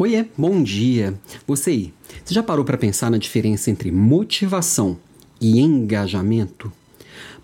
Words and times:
Oiê, 0.00 0.24
bom 0.34 0.62
dia. 0.62 1.12
Você 1.46 1.70
aí, 1.72 1.94
você 2.24 2.32
já 2.32 2.42
parou 2.42 2.64
para 2.64 2.78
pensar 2.78 3.10
na 3.10 3.18
diferença 3.18 3.70
entre 3.70 3.92
motivação 3.92 4.96
e 5.38 5.60
engajamento? 5.60 6.72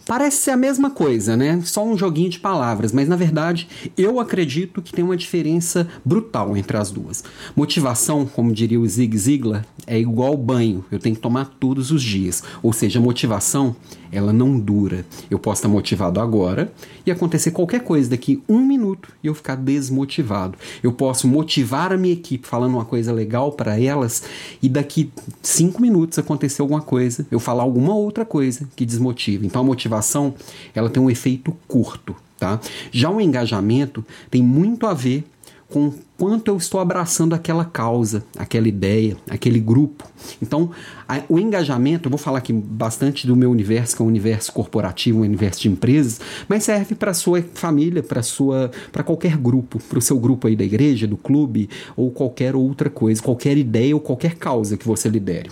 Parece 0.06 0.36
ser 0.36 0.52
a 0.52 0.56
mesma 0.56 0.88
coisa, 0.88 1.36
né? 1.36 1.60
Só 1.64 1.84
um 1.84 1.98
joguinho 1.98 2.30
de 2.30 2.38
palavras, 2.38 2.92
mas 2.92 3.08
na 3.08 3.16
verdade 3.16 3.66
eu 3.98 4.20
acredito 4.20 4.80
que 4.80 4.92
tem 4.92 5.04
uma 5.04 5.16
diferença 5.16 5.88
brutal 6.04 6.56
entre 6.56 6.76
as 6.76 6.92
duas. 6.92 7.24
Motivação, 7.56 8.24
como 8.24 8.52
diria 8.52 8.78
o 8.78 8.86
Zig 8.86 9.18
Ziglar, 9.18 9.66
é 9.84 9.98
igual 9.98 10.36
banho, 10.36 10.84
eu 10.92 11.00
tenho 11.00 11.16
que 11.16 11.20
tomar 11.20 11.56
todos 11.58 11.90
os 11.90 12.02
dias. 12.02 12.42
Ou 12.62 12.72
seja, 12.72 13.00
motivação, 13.00 13.74
ela 14.10 14.32
não 14.32 14.58
dura. 14.58 15.04
Eu 15.30 15.38
posso 15.38 15.60
estar 15.60 15.68
motivado 15.68 16.20
agora 16.20 16.72
e 17.04 17.10
acontecer 17.10 17.50
qualquer 17.50 17.80
coisa 17.80 18.10
daqui 18.10 18.42
um 18.48 18.64
minuto 18.64 19.08
e 19.22 19.26
eu 19.26 19.34
ficar 19.34 19.56
desmotivado. 19.56 20.56
Eu 20.82 20.92
posso 20.92 21.26
motivar 21.28 21.92
a 21.92 21.96
minha 21.96 22.14
equipe 22.14 22.46
falando 22.46 22.74
uma 22.74 22.84
coisa 22.84 23.12
legal 23.12 23.52
para 23.52 23.80
elas 23.80 24.22
e 24.62 24.68
daqui 24.68 25.10
cinco 25.42 25.82
minutos 25.82 26.18
acontecer 26.18 26.62
alguma 26.62 26.80
coisa, 26.80 27.26
eu 27.30 27.40
falar 27.40 27.62
alguma 27.62 27.94
outra 27.94 28.24
coisa 28.24 28.68
que 28.74 28.86
desmotiva. 28.86 29.44
Então 29.44 29.60
motivação 29.66 30.34
ela 30.74 30.88
tem 30.88 31.02
um 31.02 31.10
efeito 31.10 31.56
curto, 31.68 32.16
tá? 32.38 32.60
Já 32.90 33.10
o 33.10 33.20
engajamento 33.20 34.04
tem 34.30 34.42
muito 34.42 34.86
a 34.86 34.94
ver 34.94 35.24
com 35.68 35.92
quanto 36.16 36.48
eu 36.48 36.56
estou 36.56 36.80
abraçando 36.80 37.34
aquela 37.34 37.64
causa, 37.64 38.24
aquela 38.38 38.68
ideia, 38.68 39.16
aquele 39.28 39.58
grupo. 39.58 40.04
Então, 40.40 40.70
a, 41.08 41.22
o 41.28 41.38
engajamento, 41.38 42.06
eu 42.06 42.10
vou 42.10 42.18
falar 42.18 42.38
aqui 42.38 42.52
bastante 42.52 43.26
do 43.26 43.34
meu 43.34 43.50
universo, 43.50 43.96
que 43.96 44.02
é 44.02 44.04
um 44.04 44.08
universo 44.08 44.52
corporativo, 44.52 45.18
um 45.18 45.22
universo 45.22 45.60
de 45.60 45.68
empresas, 45.68 46.20
mas 46.48 46.64
serve 46.64 46.94
para 46.94 47.12
sua 47.12 47.42
família, 47.54 48.02
para 48.02 48.22
sua, 48.22 48.70
para 48.92 49.02
qualquer 49.02 49.36
grupo, 49.36 49.78
para 49.88 49.98
o 49.98 50.02
seu 50.02 50.18
grupo 50.18 50.46
aí 50.46 50.56
da 50.56 50.64
igreja, 50.64 51.06
do 51.06 51.16
clube 51.16 51.68
ou 51.96 52.10
qualquer 52.10 52.54
outra 52.54 52.88
coisa, 52.88 53.20
qualquer 53.20 53.58
ideia 53.58 53.94
ou 53.94 54.00
qualquer 54.00 54.36
causa 54.36 54.76
que 54.76 54.86
você 54.86 55.08
lidere. 55.08 55.50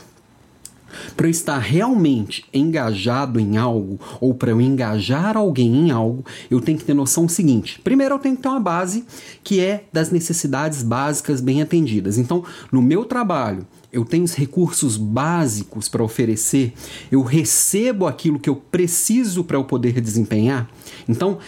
Para 1.17 1.27
eu 1.27 1.31
estar 1.31 1.59
realmente 1.59 2.45
engajado 2.53 3.41
em 3.41 3.57
algo, 3.57 3.99
ou 4.21 4.35
para 4.35 4.51
eu 4.51 4.61
engajar 4.61 5.37
alguém 5.37 5.87
em 5.87 5.91
algo, 5.91 6.25
eu 6.51 6.61
tenho 6.61 6.79
que 6.79 6.85
ter 6.85 6.95
noção 6.95 7.29
seguinte: 7.29 7.81
primeiro, 7.83 8.15
eu 8.15 8.19
tenho 8.19 8.37
que 8.37 8.43
ter 8.43 8.49
uma 8.49 8.61
base 8.61 9.05
que 9.43 9.61
é 9.61 9.85
das 9.93 10.11
necessidades 10.11 10.83
básicas 10.83 11.41
bem 11.41 11.63
atendidas. 11.63 12.19
Então, 12.19 12.45
no 12.71 12.83
meu 12.83 13.05
trabalho, 13.05 13.67
eu 13.93 14.05
tenho 14.05 14.25
os 14.25 14.35
recursos 14.35 14.97
básicos 14.97 15.89
para 15.89 16.03
oferecer, 16.03 16.73
eu 17.13 17.23
recebo 17.23 18.07
aquilo 18.07 18.41
que 18.41 18.51
eu 18.51 18.57
preciso 18.57 19.45
para 19.45 19.57
eu 19.57 19.65
poder 19.65 20.01
desempenhar. 20.01 20.69
Então, 21.09 21.39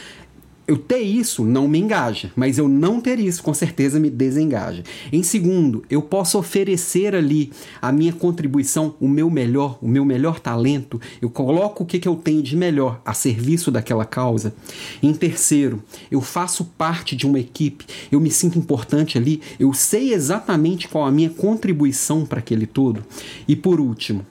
eu 0.66 0.76
ter 0.76 0.98
isso 0.98 1.44
não 1.44 1.68
me 1.68 1.78
engaja, 1.78 2.32
mas 2.34 2.58
eu 2.58 2.68
não 2.68 3.00
ter 3.00 3.20
isso 3.20 3.42
com 3.42 3.54
certeza 3.54 4.00
me 4.00 4.10
desengaja. 4.10 4.82
Em 5.12 5.22
segundo, 5.22 5.84
eu 5.88 6.02
posso 6.02 6.38
oferecer 6.38 7.14
ali 7.14 7.52
a 7.80 7.92
minha 7.92 8.12
contribuição, 8.12 8.94
o 9.00 9.08
meu 9.08 9.30
melhor, 9.30 9.78
o 9.80 9.86
meu 9.86 10.04
melhor 10.04 10.40
talento, 10.40 11.00
eu 11.22 11.30
coloco 11.30 11.84
o 11.84 11.86
que, 11.86 12.00
que 12.00 12.08
eu 12.08 12.16
tenho 12.16 12.42
de 12.42 12.56
melhor 12.56 13.00
a 13.04 13.14
serviço 13.14 13.70
daquela 13.70 14.04
causa. 14.04 14.54
Em 15.02 15.14
terceiro, 15.14 15.82
eu 16.10 16.20
faço 16.20 16.64
parte 16.76 17.14
de 17.14 17.26
uma 17.26 17.38
equipe, 17.38 17.86
eu 18.10 18.20
me 18.20 18.30
sinto 18.30 18.58
importante 18.58 19.16
ali, 19.16 19.40
eu 19.60 19.72
sei 19.72 20.12
exatamente 20.12 20.88
qual 20.88 21.04
a 21.04 21.12
minha 21.12 21.30
contribuição 21.30 22.26
para 22.26 22.40
aquele 22.40 22.66
todo. 22.66 23.04
E 23.46 23.54
por 23.54 23.80
último, 23.80 24.26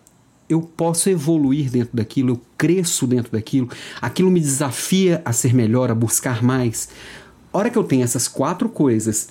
eu 0.49 0.61
posso 0.61 1.09
evoluir 1.09 1.69
dentro 1.69 1.95
daquilo, 1.95 2.31
eu 2.31 2.41
cresço 2.57 3.07
dentro 3.07 3.31
daquilo, 3.31 3.69
aquilo 4.01 4.29
me 4.29 4.39
desafia 4.39 5.21
a 5.25 5.33
ser 5.33 5.53
melhor, 5.53 5.89
a 5.89 5.95
buscar 5.95 6.43
mais. 6.43 6.89
A 7.52 7.57
hora 7.57 7.69
que 7.69 7.77
eu 7.77 7.83
tenho 7.83 8.03
essas 8.03 8.27
quatro 8.27 8.69
coisas, 8.69 9.29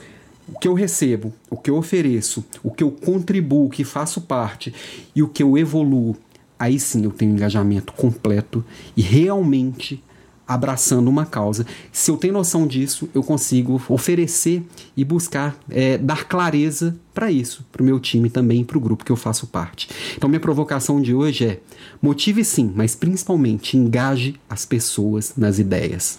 o 0.48 0.58
que 0.58 0.68
eu 0.68 0.74
recebo, 0.74 1.32
o 1.48 1.56
que 1.56 1.70
eu 1.70 1.76
ofereço, 1.76 2.44
o 2.62 2.70
que 2.70 2.82
eu 2.82 2.90
contribuo, 2.90 3.66
o 3.66 3.70
que 3.70 3.84
faço 3.84 4.20
parte 4.22 4.74
e 5.14 5.22
o 5.22 5.28
que 5.28 5.42
eu 5.42 5.56
evoluo, 5.56 6.16
aí 6.58 6.78
sim 6.78 7.04
eu 7.04 7.10
tenho 7.10 7.32
engajamento 7.32 7.92
completo 7.92 8.64
e 8.96 9.02
realmente 9.02 10.02
abraçando 10.46 11.08
uma 11.08 11.24
causa. 11.24 11.66
Se 11.92 12.10
eu 12.10 12.16
tenho 12.16 12.34
noção 12.34 12.66
disso, 12.66 13.08
eu 13.14 13.22
consigo 13.22 13.80
oferecer 13.88 14.62
e 14.96 15.04
buscar 15.04 15.56
é, 15.70 15.96
dar 15.98 16.24
clareza 16.24 16.96
para 17.12 17.30
isso, 17.30 17.64
para 17.72 17.82
o 17.82 17.84
meu 17.84 17.98
time 18.00 18.28
também, 18.28 18.64
para 18.64 18.76
o 18.76 18.80
grupo 18.80 19.04
que 19.04 19.12
eu 19.12 19.16
faço 19.16 19.46
parte. 19.46 19.88
Então, 20.16 20.28
minha 20.28 20.40
provocação 20.40 21.00
de 21.00 21.14
hoje 21.14 21.46
é: 21.46 21.60
motive 22.02 22.44
sim, 22.44 22.72
mas 22.74 22.94
principalmente 22.94 23.76
engaje 23.76 24.34
as 24.48 24.66
pessoas 24.66 25.34
nas 25.36 25.58
ideias. 25.58 26.18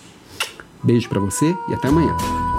Beijo 0.84 1.10
para 1.10 1.20
você 1.20 1.56
e 1.70 1.74
até 1.74 1.88
amanhã. 1.88 2.55